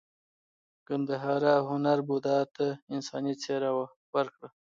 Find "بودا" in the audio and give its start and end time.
2.07-2.37